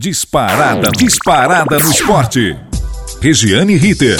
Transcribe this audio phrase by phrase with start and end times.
[0.00, 2.56] Disparada, disparada no esporte.
[3.20, 4.16] Regiane Ritter.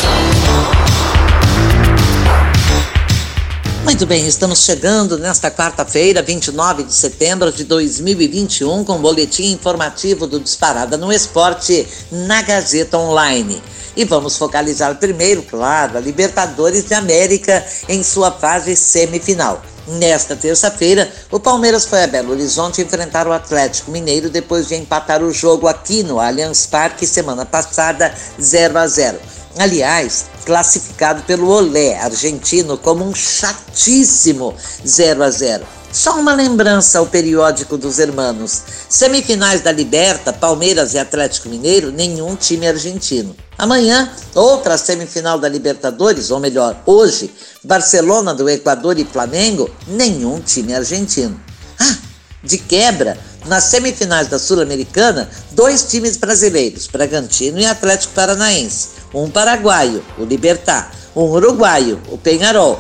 [3.84, 10.27] Muito bem, estamos chegando nesta quarta-feira, 29 de setembro de 2021, com o boletim informativo
[10.27, 13.63] do Disparada no Esporte na Gazeta Online.
[13.97, 19.63] E vamos focalizar primeiro, claro, a Libertadores de América em sua fase semifinal.
[19.89, 25.22] Nesta terça-feira, o Palmeiras foi a Belo Horizonte enfrentar o Atlético Mineiro depois de empatar
[25.22, 29.18] o jogo aqui no Allianz Parque semana passada 0 a 0.
[29.58, 34.54] Aliás, classificado pelo Olé argentino como um chatíssimo
[34.86, 35.66] 0 a 0.
[35.91, 38.62] Só uma lembrança ao periódico dos hermanos.
[38.91, 43.34] Semifinais da Liberta, Palmeiras e Atlético Mineiro, nenhum time argentino.
[43.56, 50.74] Amanhã, outra semifinal da Libertadores, ou melhor, hoje, Barcelona do Equador e Flamengo, nenhum time
[50.74, 51.40] argentino.
[51.80, 51.96] Ah,
[52.42, 58.90] de quebra, nas semifinais da Sul-Americana, dois times brasileiros, Bragantino e Atlético Paranaense.
[59.12, 60.92] Um paraguaio, o Libertar.
[61.16, 62.78] Um uruguaio, o Penharol.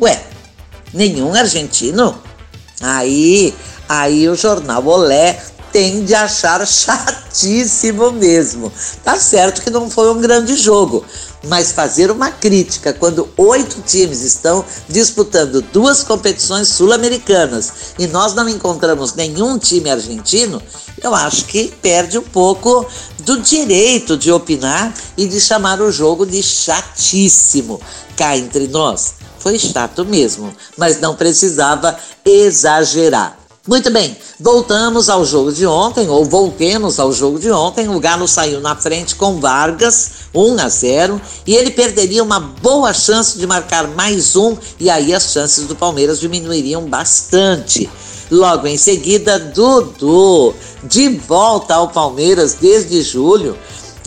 [0.00, 0.20] Ué,
[0.92, 2.20] nenhum argentino?
[2.80, 3.54] Aí,
[3.88, 5.40] aí o jornal Olé
[5.72, 8.72] tem de achar chatíssimo mesmo.
[9.04, 11.04] Tá certo que não foi um grande jogo,
[11.46, 18.48] mas fazer uma crítica quando oito times estão disputando duas competições sul-americanas e nós não
[18.48, 20.62] encontramos nenhum time argentino,
[21.02, 22.86] eu acho que perde um pouco
[23.20, 27.80] do direito de opinar e de chamar o jogo de chatíssimo
[28.16, 29.14] cá entre nós.
[29.38, 33.47] Foi chato mesmo, mas não precisava exagerar.
[33.68, 37.86] Muito bem, voltamos ao jogo de ontem, ou voltemos ao jogo de ontem.
[37.86, 42.94] O Galo saiu na frente com Vargas, 1 a 0, e ele perderia uma boa
[42.94, 47.90] chance de marcar mais um, e aí as chances do Palmeiras diminuiriam bastante.
[48.30, 53.54] Logo em seguida, Dudu, de volta ao Palmeiras desde julho,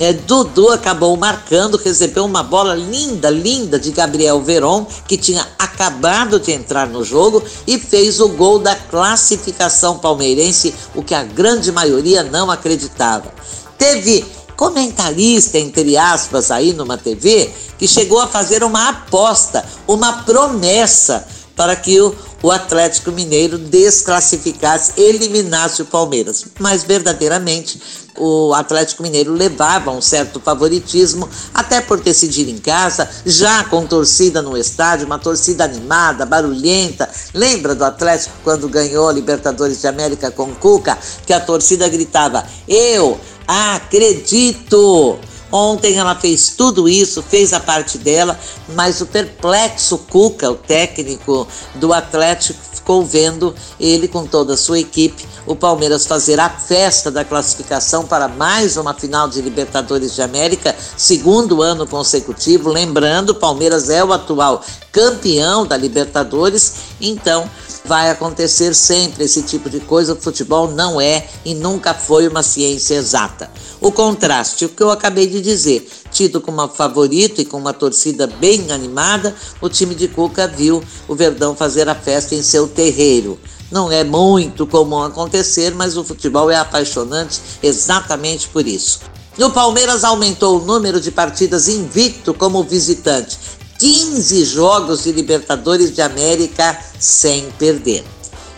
[0.01, 6.39] é, Dudu acabou marcando, recebeu uma bola linda, linda de Gabriel Veron, que tinha acabado
[6.39, 11.71] de entrar no jogo e fez o gol da classificação palmeirense, o que a grande
[11.71, 13.31] maioria não acreditava.
[13.77, 21.27] Teve comentarista, entre aspas, aí numa TV, que chegou a fazer uma aposta, uma promessa
[21.55, 26.45] para que o, o Atlético Mineiro desclassificasse, eliminasse o Palmeiras.
[26.59, 27.81] Mas verdadeiramente
[28.17, 34.41] o Atlético Mineiro levava um certo favoritismo, até por decidir em casa, já com torcida
[34.41, 37.09] no estádio, uma torcida animada, barulhenta.
[37.33, 42.45] Lembra do Atlético quando ganhou a Libertadores de América com Cuca, que a torcida gritava:
[42.67, 45.19] Eu acredito!
[45.51, 48.39] Ontem ela fez tudo isso, fez a parte dela,
[48.69, 54.79] mas o perplexo Cuca, o técnico do Atlético, ficou vendo ele com toda a sua
[54.79, 60.21] equipe, o Palmeiras fazer a festa da classificação para mais uma final de Libertadores de
[60.21, 62.69] América, segundo ano consecutivo.
[62.69, 67.49] Lembrando, o Palmeiras é o atual campeão da Libertadores, então
[67.85, 70.13] vai acontecer sempre esse tipo de coisa.
[70.13, 73.49] O futebol não é e nunca foi uma ciência exata.
[73.81, 78.27] O contraste, o que eu acabei de dizer, tido como favorito e com uma torcida
[78.27, 83.39] bem animada, o time de Cuca viu o Verdão fazer a festa em seu terreiro.
[83.71, 88.99] Não é muito comum acontecer, mas o futebol é apaixonante exatamente por isso.
[89.39, 93.39] O Palmeiras aumentou o número de partidas invicto como visitante.
[93.79, 98.03] 15 jogos de Libertadores de América sem perder.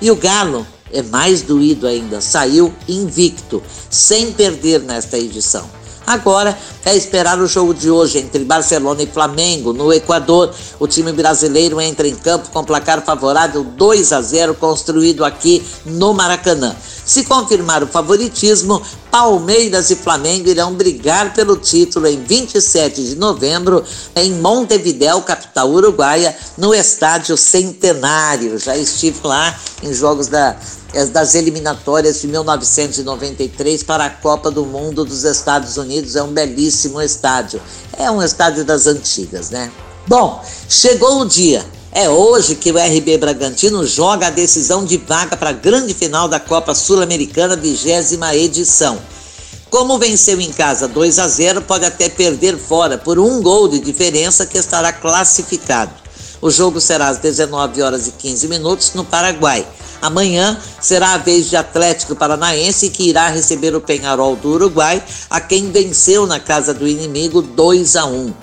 [0.01, 5.67] E o Galo é mais doído ainda, saiu invicto, sem perder nesta edição.
[6.05, 10.53] Agora é esperar o jogo de hoje entre Barcelona e Flamengo no Equador.
[10.77, 16.13] O time brasileiro entra em campo com placar favorável 2 a 0 construído aqui no
[16.13, 16.75] Maracanã.
[17.05, 18.81] Se confirmar o favoritismo,
[19.11, 23.83] Palmeiras e Flamengo irão brigar pelo título em 27 de novembro
[24.15, 28.57] em Montevidéu, capital uruguaia, no estádio Centenário.
[28.57, 30.55] Já estive lá em jogos da
[31.11, 36.15] das eliminatórias de 1993 para a Copa do Mundo dos Estados Unidos.
[36.15, 37.59] É um belíssimo estádio.
[37.97, 39.71] É um estádio das antigas, né?
[40.07, 41.65] Bom, chegou o dia.
[41.95, 46.27] É hoje que o RB Bragantino joga a decisão de vaga para a grande final
[46.27, 48.97] da Copa Sul-Americana, vigésima edição.
[49.69, 53.77] Como venceu em casa 2 a 0, pode até perder fora por um gol de
[53.77, 55.93] diferença que estará classificado.
[56.41, 59.63] O jogo será às 19 horas e 15 minutos no Paraguai.
[60.01, 65.39] Amanhã será a vez de Atlético Paranaense que irá receber o Penharol do Uruguai, a
[65.39, 68.33] quem venceu na casa do inimigo 2 a 1.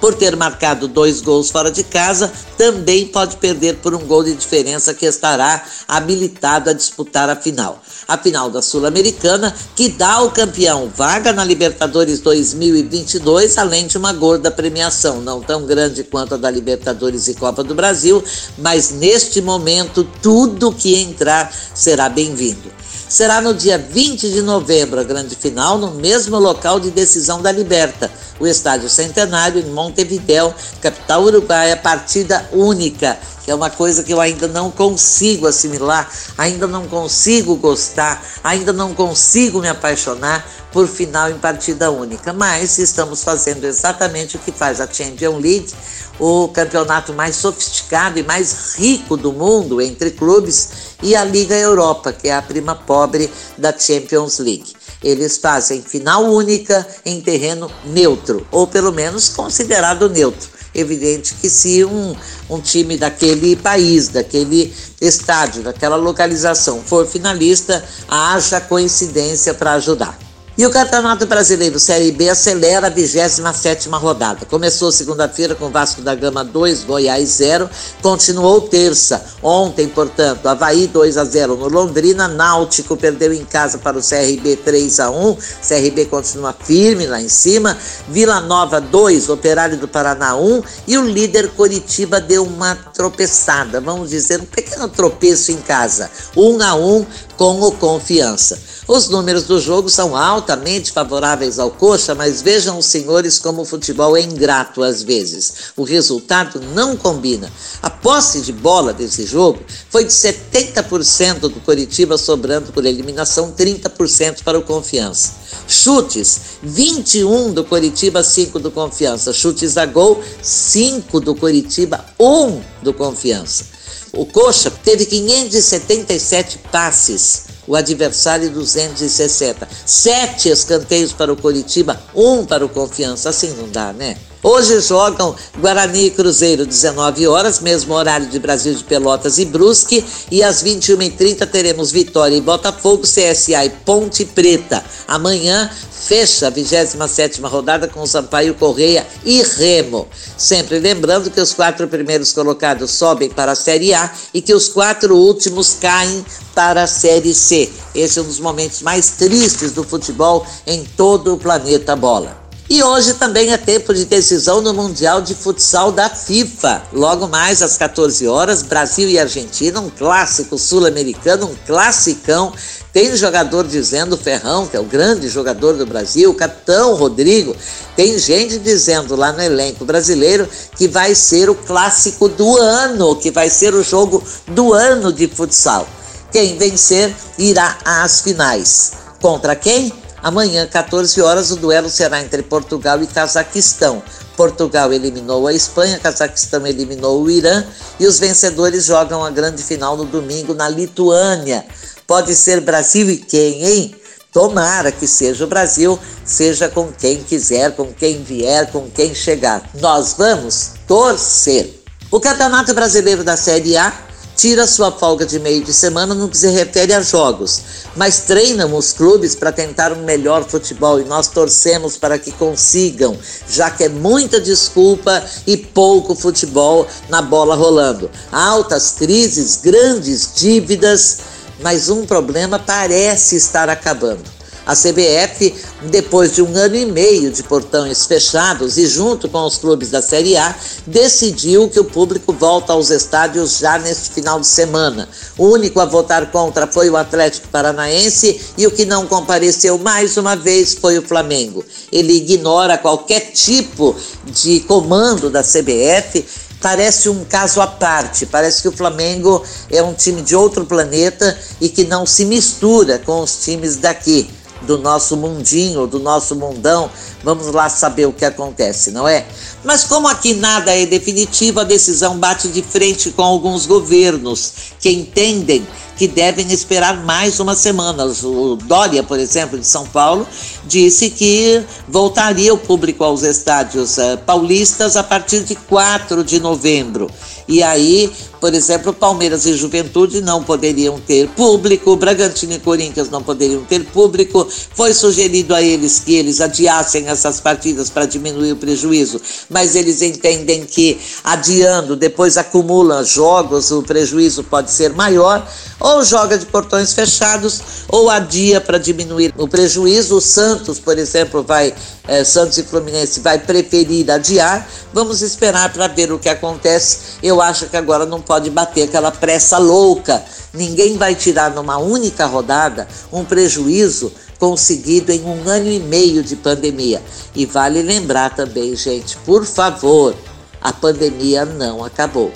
[0.00, 4.34] Por ter marcado dois gols fora de casa, também pode perder por um gol de
[4.34, 7.82] diferença que estará habilitado a disputar a final.
[8.06, 14.12] A final da Sul-Americana, que dá ao campeão vaga na Libertadores 2022, além de uma
[14.12, 18.22] gorda premiação, não tão grande quanto a da Libertadores e Copa do Brasil,
[18.56, 22.78] mas neste momento tudo que entrar será bem-vindo.
[23.08, 27.50] Será no dia 20 de novembro a grande final, no mesmo local de decisão da
[27.50, 34.12] Liberta, o Estádio Centenário, em Montevidéu, capital uruguaia, partida única, que é uma coisa que
[34.12, 36.06] eu ainda não consigo assimilar,
[36.36, 42.32] ainda não consigo gostar, ainda não consigo me apaixonar por final em partida única.
[42.32, 45.72] Mas estamos fazendo exatamente o que faz a Champions League
[46.18, 52.12] o campeonato mais sofisticado e mais rico do mundo entre clubes, e a Liga Europa,
[52.12, 54.72] que é a prima pobre da Champions League.
[55.02, 60.58] Eles fazem final única em terreno neutro, ou pelo menos considerado neutro.
[60.74, 62.16] Evidente que se um,
[62.50, 70.27] um time daquele país, daquele estádio, daquela localização for finalista, haja coincidência para ajudar.
[70.58, 74.44] E o Campeonato Brasileiro Série B acelera a 27 rodada.
[74.44, 77.70] Começou segunda-feira com Vasco da Gama 2, Goiás 0.
[78.02, 79.24] Continuou terça.
[79.40, 82.26] Ontem, portanto, Havaí 2 a 0 no Londrina.
[82.26, 85.36] Náutico perdeu em casa para o CRB 3 a 1.
[85.68, 87.78] CRB continua firme lá em cima.
[88.08, 90.62] Vila Nova 2, Operário do Paraná 1.
[90.88, 96.10] E o líder Coritiba deu uma tropeçada, vamos dizer, um pequeno tropeço em casa.
[96.36, 97.06] 1 a 1
[97.38, 98.60] com o Confiança.
[98.88, 103.64] Os números do jogo são altamente favoráveis ao Coxa, mas vejam os senhores como o
[103.64, 105.70] futebol é ingrato às vezes.
[105.76, 107.50] O resultado não combina.
[107.80, 114.42] A posse de bola desse jogo foi de 70% do Coritiba, sobrando por eliminação 30%
[114.42, 115.34] para o Confiança.
[115.68, 119.32] Chutes, 21 do Coritiba, 5 do Confiança.
[119.32, 123.77] Chutes a gol, 5 do Coritiba, 1 do Confiança.
[124.12, 129.68] O Coxa teve 577 passes o adversário 260.
[129.86, 133.28] Sete escanteios para o Coritiba, um para o Confiança.
[133.28, 134.16] Assim não dá, né?
[134.40, 140.04] Hoje jogam Guarani e Cruzeiro, 19 horas, mesmo horário de Brasil de Pelotas e Brusque.
[140.30, 144.84] E às 21h30 teremos Vitória e Botafogo, CSA e Ponte Preta.
[145.08, 150.06] Amanhã fecha a 27 rodada com Sampaio Correia e Remo.
[150.36, 154.68] Sempre lembrando que os quatro primeiros colocados sobem para a Série A e que os
[154.68, 156.24] quatro últimos caem
[156.54, 157.57] para a Série C.
[157.94, 162.48] Esse é um dos momentos mais tristes do futebol em todo o planeta bola.
[162.70, 166.82] E hoje também é tempo de decisão no Mundial de Futsal da FIFA.
[166.92, 172.52] Logo mais às 14 horas, Brasil e Argentina, um clássico sul-americano, um classicão.
[172.92, 177.56] Tem jogador dizendo, Ferrão, que é o grande jogador do Brasil, capitão Rodrigo.
[177.96, 180.46] Tem gente dizendo lá no elenco brasileiro
[180.76, 185.26] que vai ser o clássico do ano, que vai ser o jogo do ano de
[185.26, 185.88] futsal.
[186.30, 188.92] Quem vencer irá às finais.
[189.20, 189.92] Contra quem?
[190.22, 194.02] Amanhã, 14 horas, o duelo será entre Portugal e Cazaquistão.
[194.36, 197.64] Portugal eliminou a Espanha, Cazaquistão eliminou o Irã
[197.98, 201.64] e os vencedores jogam a grande final no domingo na Lituânia.
[202.06, 203.94] Pode ser Brasil e quem, hein?
[204.32, 209.62] Tomara que seja o Brasil, seja com quem quiser, com quem vier, com quem chegar.
[209.80, 211.82] Nós vamos torcer.
[212.10, 213.92] O Campeonato Brasileiro da Série A
[214.38, 217.60] tira sua folga de meio de semana no que se refere a jogos,
[217.96, 223.18] mas treinam os clubes para tentar um melhor futebol e nós torcemos para que consigam,
[223.50, 228.08] já que é muita desculpa e pouco futebol na bola rolando.
[228.30, 231.18] Altas crises, grandes dívidas,
[231.60, 234.37] mas um problema parece estar acabando
[234.68, 239.56] a CBF, depois de um ano e meio de portões fechados e junto com os
[239.56, 240.54] clubes da Série A,
[240.86, 245.08] decidiu que o público volta aos estádios já neste final de semana.
[245.38, 250.18] O único a votar contra foi o Atlético Paranaense e o que não compareceu mais
[250.18, 251.64] uma vez foi o Flamengo.
[251.90, 253.96] Ele ignora qualquer tipo
[254.26, 256.26] de comando da CBF
[256.60, 258.26] parece um caso à parte.
[258.26, 262.98] Parece que o Flamengo é um time de outro planeta e que não se mistura
[262.98, 264.28] com os times daqui
[264.68, 266.90] do nosso mundinho, do nosso mundão.
[267.24, 269.26] Vamos lá saber o que acontece, não é?
[269.64, 274.90] Mas como aqui nada é definitivo, a decisão bate de frente com alguns governos que
[274.90, 278.04] entendem que devem esperar mais uma semana.
[278.22, 280.28] O Dória, por exemplo, de São Paulo,
[280.64, 287.10] disse que voltaria o público aos estádios uh, paulistas a partir de 4 de novembro.
[287.48, 293.22] E aí Por exemplo, Palmeiras e Juventude não poderiam ter público, Bragantino e Corinthians não
[293.22, 294.46] poderiam ter público.
[294.74, 300.02] Foi sugerido a eles que eles adiassem essas partidas para diminuir o prejuízo, mas eles
[300.02, 305.46] entendem que adiando, depois acumula jogos, o prejuízo pode ser maior,
[305.80, 310.16] ou joga de portões fechados, ou adia para diminuir o prejuízo.
[310.16, 311.74] O Santos, por exemplo, vai,
[312.06, 314.68] eh, Santos e Fluminense vai preferir adiar.
[314.92, 316.98] Vamos esperar para ver o que acontece.
[317.22, 320.22] Eu acho que agora não pode bater aquela pressa louca.
[320.52, 326.36] Ninguém vai tirar numa única rodada um prejuízo conseguido em um ano e meio de
[326.36, 327.02] pandemia.
[327.34, 330.14] E vale lembrar também, gente, por favor,
[330.60, 332.30] a pandemia não acabou.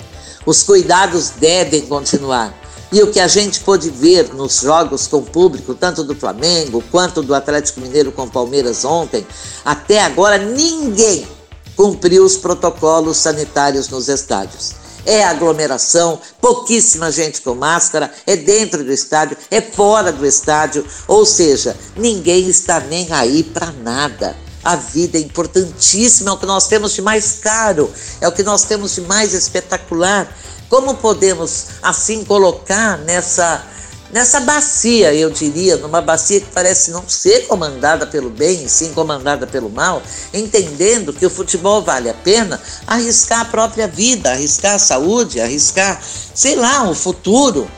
[0.45, 2.53] Os cuidados devem continuar.
[2.91, 7.23] E o que a gente pôde ver nos jogos com público, tanto do Flamengo quanto
[7.23, 9.25] do Atlético Mineiro com Palmeiras ontem,
[9.63, 11.27] até agora ninguém
[11.75, 18.91] cumpriu os protocolos sanitários nos estádios é aglomeração, pouquíssima gente com máscara, é dentro do
[18.91, 24.35] estádio, é fora do estádio, ou seja, ninguém está nem aí para nada.
[24.63, 27.91] A vida é importantíssima, é o que nós temos de mais caro,
[28.21, 30.33] é o que nós temos de mais espetacular.
[30.69, 33.63] Como podemos assim colocar nessa
[34.11, 39.47] nessa bacia, eu diria, numa bacia que parece não ser comandada pelo bem, sim comandada
[39.47, 40.01] pelo mal,
[40.33, 46.01] entendendo que o futebol vale a pena arriscar a própria vida, arriscar a saúde, arriscar,
[46.33, 47.69] sei lá, o futuro.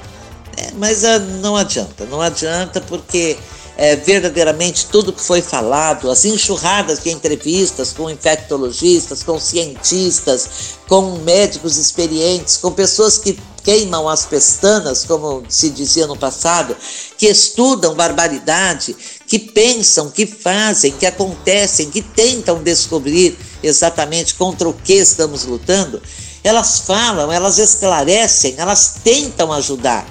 [0.58, 3.38] É, mas uh, não adianta, não adianta porque
[3.77, 11.17] é, verdadeiramente tudo que foi falado, as enxurradas de entrevistas com infectologistas, com cientistas, com
[11.20, 16.77] médicos experientes, com pessoas que queimam as pestanas, como se dizia no passado,
[17.17, 18.95] que estudam barbaridade,
[19.27, 26.01] que pensam, que fazem, que acontecem, que tentam descobrir exatamente contra o que estamos lutando,
[26.43, 30.07] elas falam, elas esclarecem, elas tentam ajudar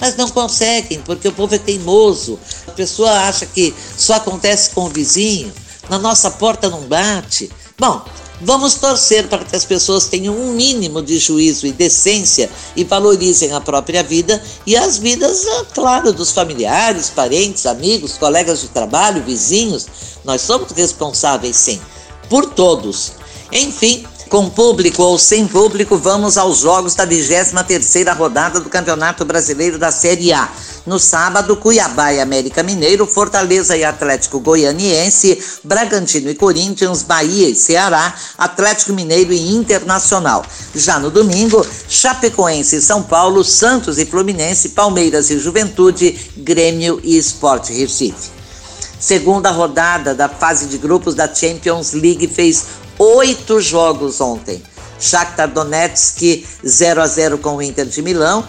[0.00, 2.36] mas não conseguem, porque o povo é teimoso.
[2.66, 5.52] A pessoa acha que só acontece com o vizinho,
[5.88, 7.48] na nossa porta não bate.
[7.78, 8.04] Bom,
[8.42, 13.52] vamos torcer para que as pessoas tenham um mínimo de juízo e decência e valorizem
[13.52, 19.22] a própria vida e as vidas, é claro, dos familiares, parentes, amigos, colegas de trabalho,
[19.22, 19.86] vizinhos.
[20.24, 21.80] Nós somos responsáveis, sim,
[22.28, 23.12] por todos.
[23.52, 29.78] Enfim, com público ou sem público, vamos aos jogos da 23ª rodada do Campeonato Brasileiro
[29.78, 30.48] da Série A.
[30.86, 37.54] No sábado, Cuiabá e América Mineiro, Fortaleza e Atlético Goianiense, Bragantino e Corinthians, Bahia e
[37.54, 40.46] Ceará, Atlético Mineiro e Internacional.
[40.74, 47.18] Já no domingo, Chapecoense e São Paulo, Santos e Fluminense, Palmeiras e Juventude, Grêmio e
[47.18, 48.30] Esporte Recife.
[48.98, 52.66] Segunda rodada da fase de grupos da Champions League fez
[53.02, 54.62] oito jogos ontem.
[55.00, 58.46] Shakhtar Donetsk 0 a 0 com o Inter de Milão.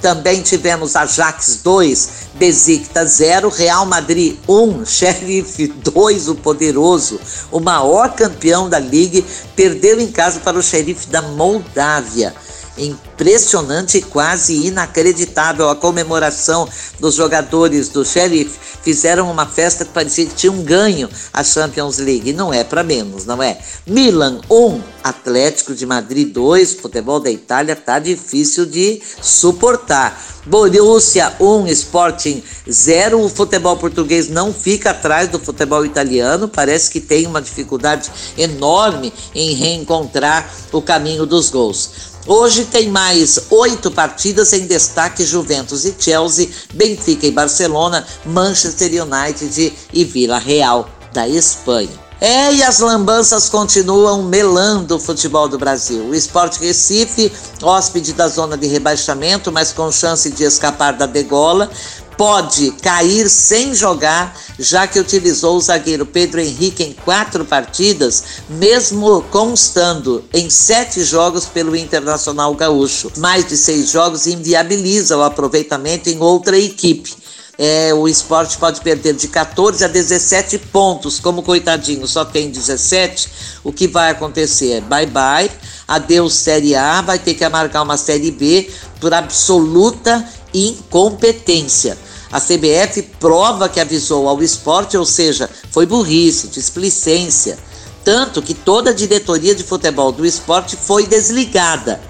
[0.00, 7.18] Também tivemos Ajax 2, Besiktas 0, Real Madrid 1, Sheriff 2, o poderoso,
[7.50, 9.24] o maior campeão da liga,
[9.56, 12.34] perdeu em casa para o Sheriff da Moldávia
[12.78, 15.68] impressionante e quase inacreditável.
[15.68, 16.68] A comemoração
[17.00, 22.32] dos jogadores do Sheriff fizeram uma festa que parecia que tinham ganho a Champions League.
[22.32, 23.58] Não é para menos, não é?
[23.84, 30.24] Milan 1, um, Atlético de Madrid 2, futebol da Itália tá difícil de suportar.
[30.46, 32.40] Borussia 1, um, Sporting
[32.70, 33.24] 0.
[33.24, 36.46] O futebol português não fica atrás do futebol italiano.
[36.46, 42.15] Parece que tem uma dificuldade enorme em reencontrar o caminho dos gols.
[42.26, 49.72] Hoje tem mais oito partidas em destaque: Juventus e Chelsea, Benfica e Barcelona, Manchester United
[49.92, 52.06] e Vila Real da Espanha.
[52.18, 56.02] É, e as lambanças continuam melando o futebol do Brasil.
[56.06, 57.30] O Esporte Recife,
[57.62, 61.70] hóspede da zona de rebaixamento, mas com chance de escapar da degola,
[62.16, 69.22] pode cair sem jogar, já que utilizou o zagueiro Pedro Henrique em quatro partidas, mesmo
[69.30, 73.12] constando em sete jogos pelo Internacional Gaúcho.
[73.18, 77.26] Mais de seis jogos inviabiliza o aproveitamento em outra equipe.
[77.58, 81.18] É, o esporte pode perder de 14 a 17 pontos.
[81.18, 83.28] Como coitadinho só tem 17,
[83.64, 84.82] o que vai acontecer?
[84.82, 85.50] Bye bye,
[85.88, 88.70] adeus Série A, vai ter que amargar uma Série B
[89.00, 91.96] por absoluta incompetência.
[92.30, 97.58] A CBF prova que avisou ao esporte, ou seja, foi burrice, displicência.
[98.04, 102.00] Tanto que toda a diretoria de futebol do esporte foi desligada.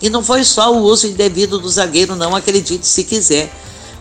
[0.00, 3.52] E não foi só o uso indevido do zagueiro, não acredite se quiser.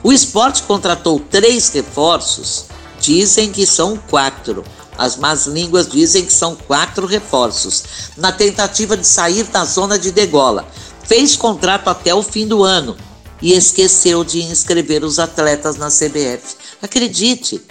[0.03, 2.65] O esporte contratou três reforços,
[2.99, 4.63] dizem que são quatro.
[4.97, 7.83] As más línguas dizem que são quatro reforços,
[8.17, 10.67] na tentativa de sair da zona de degola.
[11.03, 12.95] fez contrato até o fim do ano
[13.41, 16.55] e esqueceu de inscrever os atletas na CBF.
[16.81, 17.61] Acredite,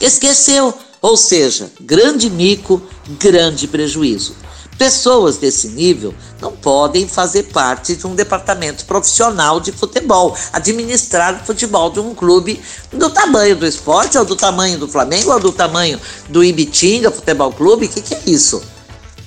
[0.00, 0.72] esqueceu.
[1.00, 2.80] Ou seja, grande mico,
[3.18, 4.36] grande prejuízo.
[4.78, 11.44] Pessoas desse nível não podem fazer parte de um departamento profissional de futebol, administrar o
[11.44, 12.60] futebol de um clube
[12.92, 17.52] do tamanho do esporte, ou do tamanho do Flamengo, ou do tamanho do Ibitinga Futebol
[17.52, 17.86] Clube.
[17.86, 18.62] O que, que é isso?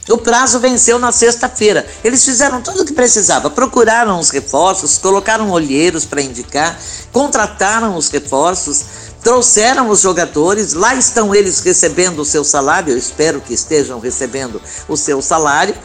[0.08, 1.86] O prazo venceu na sexta-feira.
[2.04, 6.80] Eles fizeram tudo o que precisava, procuraram os reforços, colocaram olheiros para indicar,
[7.12, 8.86] contrataram os reforços,
[9.24, 14.62] trouxeram os jogadores, lá estão eles recebendo o seu salário, eu espero que estejam recebendo
[14.88, 15.76] o seu salário,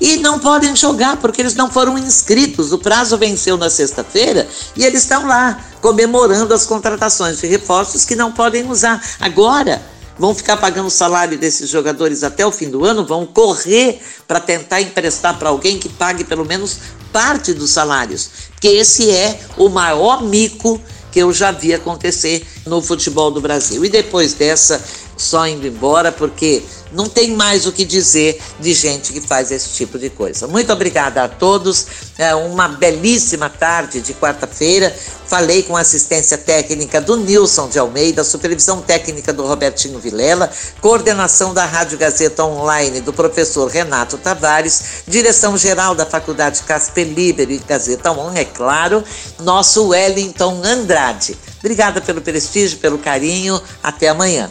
[0.00, 2.72] e não podem jogar porque eles não foram inscritos.
[2.72, 8.16] O prazo venceu na sexta-feira e eles estão lá comemorando as contratações de reforços que
[8.16, 9.00] não podem usar.
[9.20, 9.80] Agora,
[10.18, 14.40] vão ficar pagando o salário desses jogadores até o fim do ano, vão correr para
[14.40, 16.78] tentar emprestar para alguém que pague pelo menos
[17.12, 20.80] parte dos salários, porque esse é o maior mico
[21.12, 23.84] que eu já vi acontecer no futebol do Brasil.
[23.84, 24.82] E depois dessa,
[25.22, 26.62] só indo embora, porque
[26.92, 30.46] não tem mais o que dizer de gente que faz esse tipo de coisa.
[30.46, 31.86] Muito obrigada a todos.
[32.18, 34.94] É uma belíssima tarde de quarta-feira.
[35.26, 40.50] Falei com a assistência técnica do Nilson de Almeida, supervisão técnica do Robertinho Vilela,
[40.80, 47.50] coordenação da Rádio Gazeta Online do professor Renato Tavares, direção geral da Faculdade Casper Libero
[47.50, 49.02] e Gazeta On, é claro,
[49.40, 51.38] nosso Wellington Andrade.
[51.60, 53.60] Obrigada pelo prestígio, pelo carinho.
[53.82, 54.50] Até amanhã.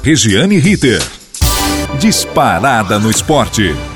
[0.00, 1.02] Regiane Ritter.
[1.98, 3.91] Disparada no esporte.